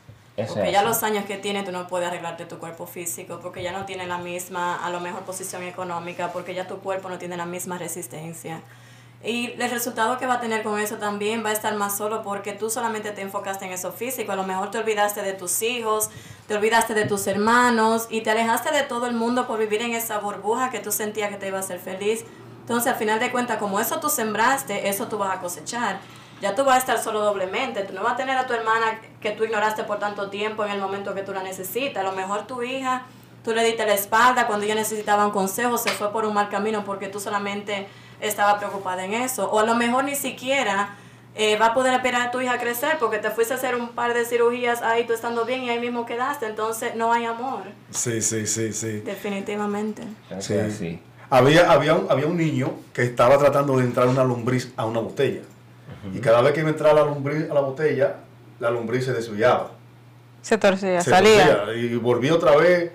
[0.48, 3.72] Porque ya los años que tienes tú no puedes arreglarte tu cuerpo físico porque ya
[3.72, 7.36] no tiene la misma, a lo mejor, posición económica, porque ya tu cuerpo no tiene
[7.36, 8.62] la misma resistencia.
[9.22, 12.22] Y el resultado que va a tener con eso también va a estar más solo
[12.22, 14.32] porque tú solamente te enfocaste en eso físico.
[14.32, 16.08] A lo mejor te olvidaste de tus hijos,
[16.48, 19.92] te olvidaste de tus hermanos y te alejaste de todo el mundo por vivir en
[19.92, 22.24] esa burbuja que tú sentías que te iba a hacer feliz.
[22.62, 26.00] Entonces, al final de cuentas, como eso tú sembraste, eso tú vas a cosechar.
[26.40, 27.82] Ya tú vas a estar solo doblemente.
[27.82, 30.70] Tú no vas a tener a tu hermana que tú ignoraste por tanto tiempo en
[30.70, 32.02] el momento que tú la necesitas.
[32.02, 33.02] A lo mejor tu hija,
[33.44, 36.48] tú le diste la espalda cuando ella necesitaba un consejo, se fue por un mal
[36.48, 37.86] camino porque tú solamente
[38.20, 39.50] estabas preocupada en eso.
[39.50, 40.96] O a lo mejor ni siquiera
[41.34, 43.90] eh, va a poder esperar a tu hija crecer porque te fuiste a hacer un
[43.90, 46.46] par de cirugías ahí tú estando bien y ahí mismo quedaste.
[46.46, 49.00] Entonces no hay amor, Sí, sí, sí, sí.
[49.00, 50.02] definitivamente.
[50.40, 50.54] Sí.
[50.54, 51.02] así.
[51.30, 54.98] Había, había, un, había un niño que estaba tratando de entrar una lombriz a una
[55.00, 55.42] botella.
[56.14, 58.16] Y cada vez que iba a entrar la lombriz a la botella,
[58.58, 59.70] la lombriz se desviaba.
[60.42, 61.64] Se torcía, se salía.
[61.64, 62.90] torcía, y volvía otra vez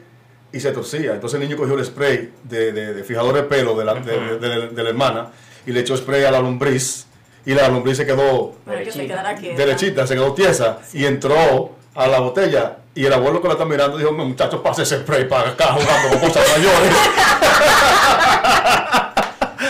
[0.51, 1.13] y se torcía.
[1.13, 4.38] Entonces el niño cogió el spray de, de- de fijador de pelo de la, de-
[4.38, 5.27] de- de- de la hermana
[5.65, 7.05] y le echó spray a la lombriz.
[7.45, 9.55] Y la lombriz se quedó que se Derechita.
[9.58, 12.77] derechita, se quedó tiesa y entró a la botella.
[12.95, 16.10] Y el abuelo que la está mirando dijo, muchachos, pase ese spray para acá jugando
[16.10, 16.95] con cosas mayores.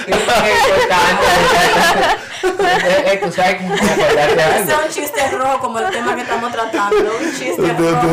[0.05, 1.25] Qué importante.
[3.25, 3.57] Tú sabes
[4.95, 6.97] que chiste rojo como el tema que estamos tratando.
[6.97, 8.08] Un chiste rojo.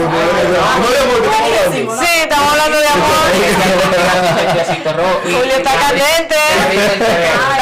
[2.00, 3.08] Sí, estamos hablando de amor.
[5.24, 6.36] Julio está candente.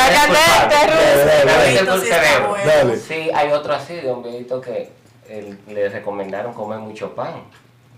[0.00, 1.84] Está candente,
[2.82, 2.96] Ruth.
[3.06, 4.90] Sí, hay otro así, de un viejito que
[5.28, 7.42] él- le recomendaron comer mucho pan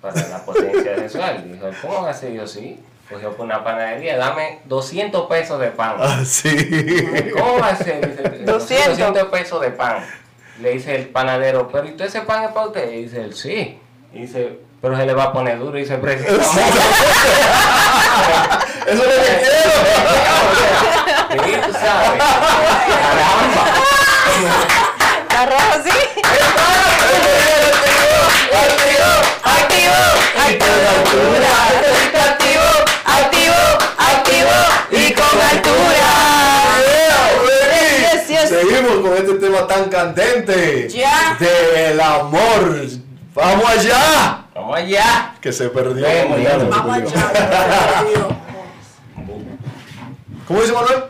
[0.00, 1.44] para la potencia sexual.
[1.52, 2.33] Dijo, ¿cómo así?
[2.35, 2.81] Yo sí.
[3.11, 5.96] Cogió por una panadería, dame 200 pesos de pan.
[5.98, 7.31] Ah, sí.
[7.37, 8.00] ¿Cómo va a ser?
[8.09, 8.88] Dice, 200.
[8.98, 10.05] 200 pesos de pan.
[10.62, 12.92] Le dice el panadero, pero ¿y todo ese pan es para usted?
[12.92, 13.81] Y dice él, sí.
[14.14, 15.77] Y dice, pero se le va a poner duro.
[15.77, 16.46] Y dice, precisamente.
[18.87, 19.09] Eso es lo que
[19.40, 19.72] quiero.
[21.33, 22.11] Sí, tú sabes.
[23.03, 23.64] Caramba.
[25.22, 25.90] ¿Está rojo así?
[28.55, 29.11] Activo,
[29.42, 29.98] activo,
[32.14, 32.68] activo,
[33.05, 33.61] activo,
[33.98, 34.57] activo
[34.92, 36.11] y con altura.
[37.98, 38.52] Yes, yes.
[38.62, 41.37] Seguimos con este tema tan candente Ya.
[41.40, 42.81] del amor.
[43.35, 44.44] Vamos allá.
[44.55, 45.35] Vamos allá.
[45.40, 46.07] Que se perdió.
[46.07, 47.11] Vamos perdió.
[47.18, 48.05] allá.
[50.46, 51.05] ¿Cómo dice Manuel?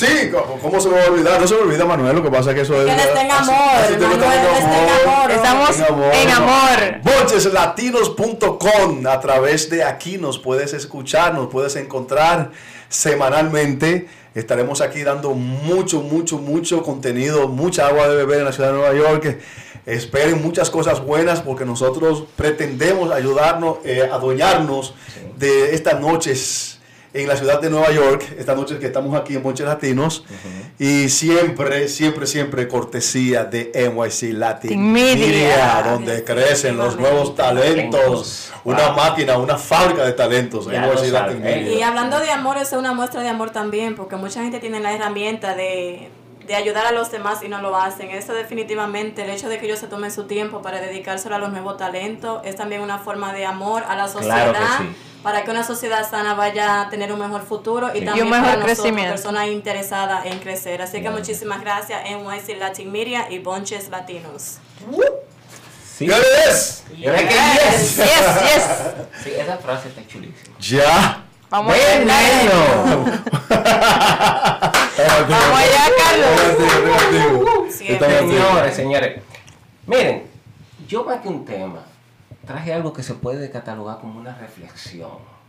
[0.00, 1.38] Sí, ¿cómo, cómo se me va a olvidar?
[1.38, 2.86] No se me olvida, Manuel, lo que pasa es que eso es...
[2.88, 5.30] Que les tenga así- amor, así gusta Manuel, les tenga amor.
[5.30, 5.76] Estamos
[6.14, 7.00] en amor.
[7.02, 12.50] Boncheslatinos.com A través de aquí nos puedes escuchar, nos puedes encontrar
[12.88, 14.08] semanalmente.
[14.34, 18.78] Estaremos aquí dando mucho, mucho, mucho contenido, mucha agua de beber en la ciudad de
[18.78, 19.38] Nueva York.
[19.84, 24.94] Esperen muchas cosas buenas porque nosotros pretendemos ayudarnos, eh, adueñarnos
[25.36, 26.79] de estas noches
[27.12, 30.24] en la ciudad de Nueva York, estas noches que estamos aquí en Bonches Latinos.
[30.78, 35.26] Y siempre, siempre, siempre cortesía de NYC Latin Media.
[35.26, 38.50] Media, donde crecen los nuevos talentos.
[38.64, 38.74] Wow.
[38.74, 40.66] Una máquina, una fábrica de talentos.
[40.66, 41.42] Ya NYC lo Latin saben.
[41.42, 41.72] Media.
[41.72, 44.92] Y hablando de amor, es una muestra de amor también, porque mucha gente tiene la
[44.92, 46.10] herramienta de,
[46.46, 48.10] de ayudar a los demás y no lo hacen.
[48.10, 51.50] Eso definitivamente, el hecho de que ellos se tomen su tiempo para dedicárselo a los
[51.50, 54.50] nuevos talentos, es también una forma de amor a la sociedad.
[54.50, 55.09] Claro que sí.
[55.22, 58.04] Para que una sociedad sana vaya a tener un mejor futuro y Sí.
[58.06, 59.12] también Y un mejor para nosotros, crecimiento.
[59.14, 60.80] personas interesadas en crecer.
[60.82, 64.58] Así que muchísimas gracias NYC Latin Media y Bonches Latinos.
[65.98, 66.06] Sí.
[66.06, 66.14] ¿Qué
[66.48, 66.84] es?
[66.96, 67.96] Yo sé que yes.
[67.96, 68.06] Yes,
[68.54, 68.64] yes.
[69.22, 70.56] Sí, esa frase está chulísima.
[70.58, 71.24] Ya.
[71.50, 71.98] Vamos allá.
[71.98, 73.20] Veneno.
[75.28, 77.74] Vamos allá, Carlos.
[77.74, 79.20] Señores, señores.
[79.86, 80.30] Miren,
[80.88, 81.82] yo más que un tema,
[82.46, 85.40] traje algo que se puede catalogar como una reflexión.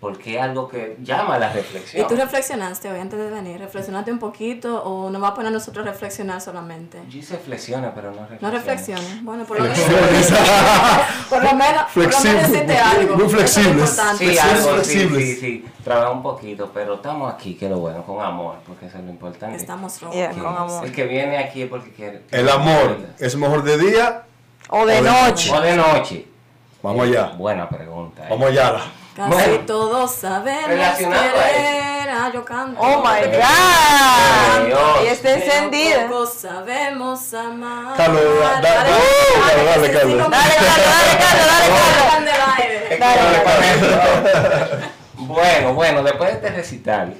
[0.00, 2.06] Porque es algo que llama a la ¿Y reflexión.
[2.06, 3.58] tú reflexionaste hoy antes de venir?
[3.58, 7.02] ¿Reflexionaste un poquito o nos va a poner a nosotros a reflexionar solamente?
[7.08, 8.42] Yo hice flexiones, pero no reflexiones.
[8.42, 9.24] No reflexiones.
[9.24, 9.76] Bueno, por lo menos.
[11.28, 11.82] Por lo menos.
[11.92, 13.16] Por lo Flexible, menos algo.
[13.16, 14.30] muy es importante.
[14.32, 15.64] Sí, algo, sí, sí, sí.
[15.82, 19.10] Trabaja un poquito, pero estamos aquí, que lo bueno, con amor, porque eso es lo
[19.10, 19.56] importante.
[19.56, 20.16] Estamos rojos.
[20.16, 20.84] Yeah, con amor.
[20.84, 22.22] El que viene aquí es porque quiere.
[22.30, 24.22] El amor es mejor de día.
[24.70, 25.52] O de O de noche.
[25.52, 26.26] O de noche.
[26.82, 27.24] Vamos allá.
[27.36, 28.22] Buena pregunta.
[28.24, 28.26] ¿eh?
[28.30, 28.80] Vamos allá.
[29.16, 29.58] Casi Bueno.
[29.66, 32.08] todos sabemos Relacionado a querer.
[32.10, 32.80] Ah, yo canto.
[32.80, 34.66] Oh my God.
[34.66, 35.02] Dios.
[35.04, 36.06] Y está encendida.
[36.08, 37.96] Pocos sabemos amar.
[37.96, 38.90] Carlos, da- da- Dale,
[39.46, 40.30] dale, dale, Carlos.
[40.30, 41.46] Dale, Carlos, dale, Carlos,
[42.98, 42.98] dale.
[42.98, 44.88] Dale.
[45.16, 47.14] Bueno, bueno, después de este recital,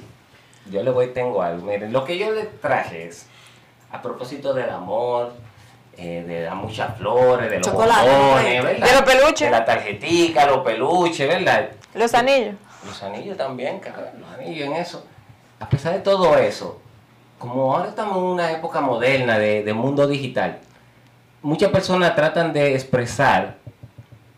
[0.71, 1.65] yo le voy, tengo algo.
[1.67, 3.25] Miren, lo que yo le traje es,
[3.91, 5.33] a propósito del amor,
[5.97, 8.61] eh, de las muchas flores, de los Chocolate.
[8.61, 8.87] ¿verdad?
[8.87, 9.41] De los peluches.
[9.41, 11.69] De la tarjetica, los peluches, ¿verdad?
[11.93, 12.55] Los anillos.
[12.85, 15.05] Los anillos también, cabrón, los anillos en eso.
[15.59, 16.79] A pesar de todo eso,
[17.37, 20.59] como ahora estamos en una época moderna de, de mundo digital,
[21.41, 23.55] muchas personas tratan de expresar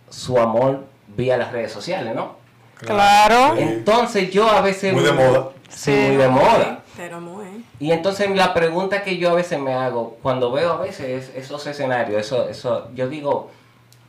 [0.10, 2.36] su amor vía las redes sociales, ¿no?
[2.76, 3.56] Claro.
[3.58, 4.94] Entonces yo a veces...
[4.94, 5.50] Muy de moda.
[5.70, 5.92] Sí.
[5.92, 6.81] muy de moda.
[7.20, 7.66] Muy.
[7.80, 11.66] Y entonces la pregunta que yo a veces me hago, cuando veo a veces esos
[11.68, 13.50] escenarios, eso, eso, yo digo,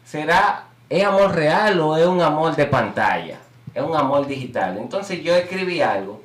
[0.04, 3.38] ¿será, es amor real o es un amor de pantalla?
[3.74, 4.76] Es un amor digital.
[4.78, 6.20] Entonces yo escribí algo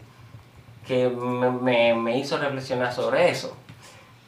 [0.86, 3.56] que me, me- me hizo reflexionar sobre eso.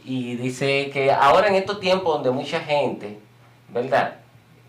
[0.05, 3.19] Y dice que ahora en estos tiempos donde mucha gente,
[3.69, 4.15] ¿verdad?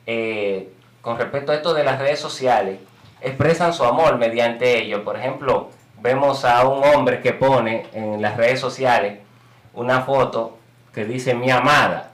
[0.07, 2.79] Eh, con respecto a esto de las redes sociales,
[3.21, 5.05] expresan su amor mediante ello.
[5.05, 5.71] Por ejemplo,
[6.03, 9.19] vemos a un hombre que pone en las redes sociales
[9.75, 10.59] una foto
[10.93, 12.11] que dice mi amada.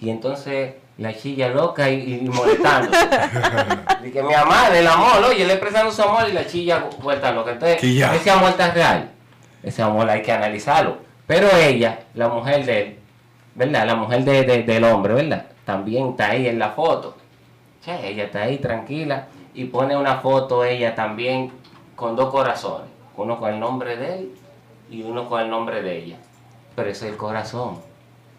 [0.00, 2.90] Y entonces la chilla loca y, y molestando.
[4.02, 7.52] Dice mi amada, el amor, oye, le expresando su amor y la chilla vuelta loca.
[7.52, 7.80] Entonces,
[8.14, 9.10] ese amor está real.
[9.62, 10.98] Ese amor hay que analizarlo.
[11.26, 12.98] Pero ella, la mujer de él,
[13.54, 13.86] ¿verdad?
[13.86, 15.46] La mujer de- de- del hombre, ¿verdad?
[15.64, 17.16] También está ahí en la foto.
[17.84, 21.52] Che, ella está ahí tranquila y pone una foto ella también
[22.02, 22.88] con dos corazones.
[23.16, 24.34] Uno con el nombre de él
[24.90, 26.16] y uno con el nombre de ella.
[26.74, 27.78] Pero ese es el corazón.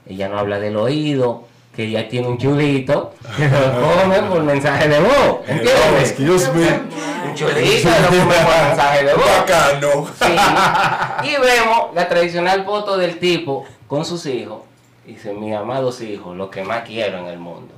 [0.05, 4.89] Ella no habla del oído, que ella tiene un chulito que lo come por mensaje
[4.89, 5.39] de voz.
[5.47, 6.01] ¿Entiendes?
[6.01, 7.29] excuse me.
[7.29, 9.25] Un chulito lo come por mensaje de voz.
[9.39, 10.07] Bacano.
[10.19, 11.29] Sí.
[11.29, 14.63] Y vemos la tradicional foto del tipo con sus hijos.
[15.05, 17.73] Dice, mis amados hijos, lo que más quiero en el mundo.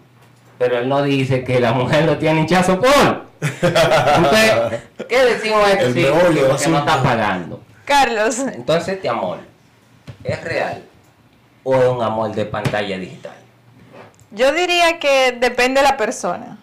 [0.57, 3.24] Pero él no dice que la mujer lo tiene hinchazo por.
[3.61, 7.61] Entonces, ¿qué decimos este meollo del que no está pagando?
[7.85, 8.39] Carlos.
[8.39, 9.39] Entonces, este amor,
[10.23, 10.83] ¿es real
[11.63, 13.35] o es un amor de pantalla digital?
[14.31, 16.57] Yo diría que depende de la persona,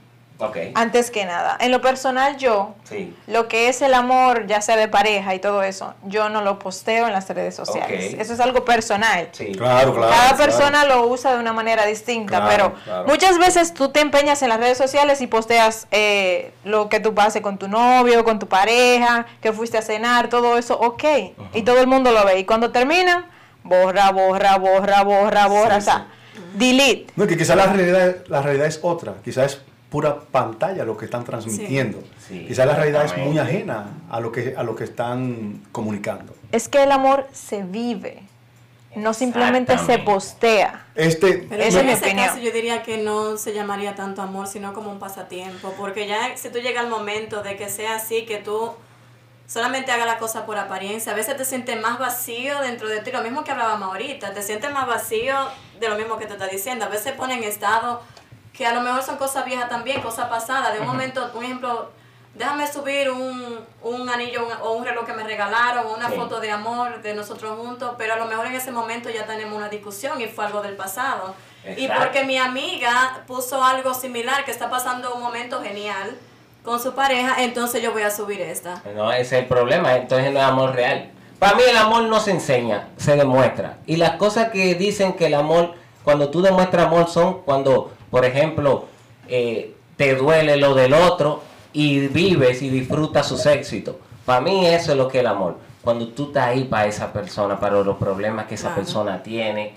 [0.74, 1.56] Antes que nada.
[1.60, 3.14] En lo personal yo, Sí.
[3.28, 6.58] lo que es el amor, ya sea de pareja y todo eso, yo no lo
[6.58, 8.14] posteo en las redes sociales.
[8.18, 9.28] Eso es algo personal.
[9.32, 9.52] Sí.
[9.52, 10.10] Claro, claro.
[10.10, 10.36] Cada claro.
[10.36, 13.04] persona lo usa de una manera distinta, Claro, pero claro.
[13.06, 17.14] muchas veces tú te empeñas en las redes sociales y posteas eh, lo que tú
[17.14, 21.04] pases con tu novio, con tu pareja, que fuiste a cenar, todo eso, ok.
[21.54, 22.40] Y todo el mundo lo ve.
[22.40, 23.30] Y cuando termina,
[23.62, 26.06] borra, borra, borra, borra, borra, Sí, o sea,
[26.54, 27.12] delete.
[27.16, 29.60] No, que quizás la realidad, la realidad es otra, quizás es
[29.92, 32.02] pura pantalla lo que están transmitiendo.
[32.26, 36.34] Sí, quizás la realidad es muy ajena a lo que, a lo que están comunicando.
[36.50, 38.22] Es que el amor se vive,
[38.96, 40.86] no simplemente se postea.
[40.94, 42.26] Este, Pero Esa en ese opinión.
[42.26, 46.38] caso yo diría que no se llamaría tanto amor, sino como un pasatiempo, porque ya
[46.38, 48.72] si tú llegas al momento de que sea así, que tú
[49.46, 53.12] solamente hagas la cosa por apariencia, a veces te sientes más vacío dentro de ti,
[53.12, 55.34] lo mismo que hablábamos ahorita, te sientes más vacío
[55.78, 58.00] de lo mismo que te está diciendo, a veces ponen estado
[58.52, 61.90] que a lo mejor son cosas viejas también, cosas pasadas, de un momento, por ejemplo,
[62.34, 66.16] déjame subir un, un anillo un- o un reloj que me regalaron, o una Sí.
[66.16, 69.54] foto de amor de nosotros juntos, pero a lo mejor en ese momento ya tenemos
[69.56, 71.34] una discusión y fue algo del pasado.
[71.64, 72.02] Y Exacto.
[72.02, 76.16] porque mi amiga puso algo similar, que está pasando un momento genial
[76.64, 78.82] con su pareja, entonces yo voy a subir esta.
[78.94, 81.10] No, ese es el problema, entonces no es amor real.
[81.38, 83.78] Para mí el amor no se enseña, se demuestra.
[83.86, 88.24] Y las cosas que dicen que el amor, cuando tú demuestras amor son cuando, por
[88.26, 88.84] ejemplo,
[89.26, 93.96] eh, te duele lo del otro y vives y disfrutas sus éxitos.
[94.26, 95.56] Para mí eso es lo que es el amor.
[95.82, 98.82] Cuando tú estás ahí para esa persona, para los problemas que esa Claro.
[98.82, 99.72] persona tiene,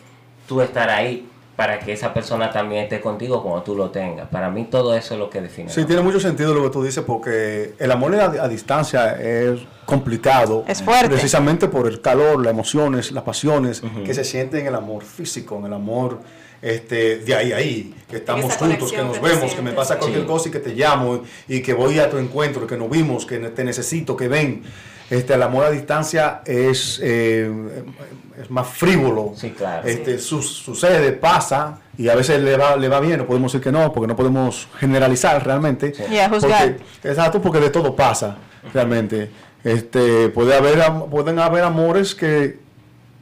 [0.48, 4.28] tú estar ahí para que esa persona también esté contigo cuando tú lo tengas.
[4.28, 5.69] Para mí todo eso es lo que define.
[5.69, 9.62] Sí, tiene mucho sentido lo que tú dices porque el amor a, a distancia es
[9.86, 10.65] complicado.
[10.67, 11.08] Es fuerte.
[11.08, 15.56] Precisamente por el calor, las emociones, las pasiones que se sienten en el amor físico,
[15.60, 16.19] en el amor
[16.62, 19.98] este, de ahí a ahí, que estamos juntos, que nos que vemos, que me pasa
[19.98, 20.28] cualquier Sí.
[20.28, 23.38] cosa y que te llamo y que voy a tu encuentro, que nos vimos, que
[23.38, 24.63] te necesito, que ven.
[25.10, 27.48] Este, el amor a distancia es, eh,
[28.41, 29.34] es más frívolo.
[29.36, 29.88] Sí, claro.
[29.88, 33.63] Este, su- sucede, pasa y a veces le va, le va bien, no podemos decir
[33.63, 35.94] que no, porque no podemos generalizar realmente.
[35.94, 36.04] Sí.
[36.12, 36.76] Y a juzgar.
[36.78, 38.38] Porque- exacto, porque de todo pasa
[38.74, 39.30] realmente.
[39.63, 40.80] Este, puede haber,
[41.12, 42.58] pueden haber amores que,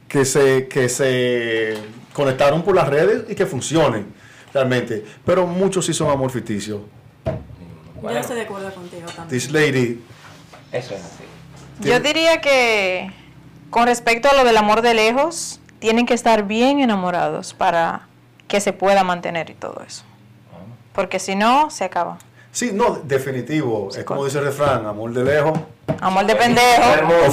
[0.08, 1.74] que, se, que se
[2.14, 4.14] conectaron por las redes y que funcionen
[4.54, 6.86] realmente, pero muchos sí son amor ficticio.
[7.26, 7.32] Yo
[8.00, 9.28] Bueno, no estoy de acuerdo contigo también.
[9.28, 10.00] This lady,
[10.72, 11.24] Eso es así.
[11.80, 13.10] Yo diría que
[13.70, 18.06] con respecto a lo del amor de lejos, tienen que estar bien enamorados para
[18.46, 20.04] que se pueda mantener y todo eso.
[20.92, 22.18] Porque si no, se acaba.
[22.54, 25.58] Sí, no, definitivo, es como dice el refrán, amor de lejos.
[26.00, 26.82] Amor de pendejo.
[26.82, 27.26] O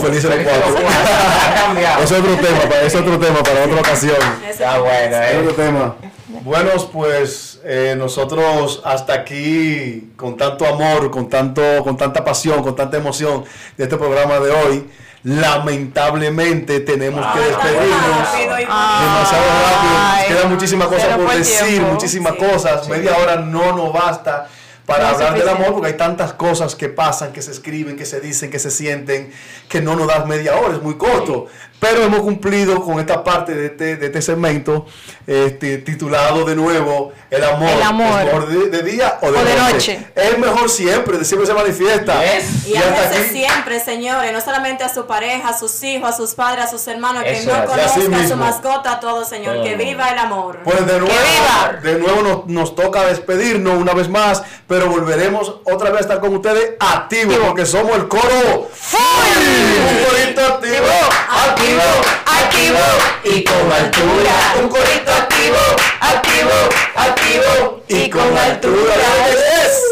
[0.60, 0.86] los cuatro.
[0.86, 2.04] Ha cambiado.
[2.04, 4.18] Es otro tema, para, es otro tema para otra ocasión.
[4.50, 5.38] Está bueno, Es eh.
[5.42, 5.96] otro tema.
[6.44, 12.76] Buenos, pues eh, nosotros hasta aquí, con tanto amor, con, tanto, con tanta pasión, con
[12.76, 13.44] tanta emoción
[13.78, 14.90] de este programa de hoy,
[15.24, 18.18] lamentablemente tenemos que Ay, despedirnos.
[18.32, 19.94] rápido Demasiado rápido.
[20.00, 21.92] Ay, Queda muchísimas cosas por el decir, tiempo.
[21.94, 22.40] muchísimas Sí.
[22.40, 22.86] cosas.
[22.86, 22.92] Sí.
[22.92, 24.48] Media hora no nos basta
[24.92, 28.06] para No hablar del amor porque hay tantas cosas que pasan, que se escriben, que
[28.06, 29.32] se dicen, que se sienten,
[29.68, 31.48] que no nos das media hora, es muy corto.
[31.80, 34.86] Pero hemos cumplido con esta parte de este, de este segmento
[35.26, 37.70] este, titulado de nuevo El amor.
[37.70, 38.20] El amor.
[38.20, 39.74] ¿Es mejor de, de día o de, O de noche?
[39.74, 40.08] noche.
[40.14, 42.22] Es mejor siempre, de siempre se manifiesta.
[42.24, 42.68] Yes.
[42.68, 46.36] Y Y hasta siempre, señores, no solamente a su pareja, a sus hijos, a sus
[46.36, 49.56] padres, a sus hermanos, que no conozcan a su mascota, todo, señor.
[49.56, 50.60] Todo que viva el amor.
[50.64, 51.80] Pues de nuevo, viva!
[51.82, 56.20] de nuevo nos, nos toca despedirnos una vez más, pero volveremos otra vez a estar
[56.20, 60.88] con ustedes activos, porque somos el coro Un corito activo,
[61.30, 61.82] activo,
[62.26, 62.80] Activo
[63.24, 64.32] y con altura.
[64.62, 65.58] Un corito activo,
[66.00, 66.52] activo,
[66.96, 68.96] activo y con altura.
[69.30, 69.91] Yes.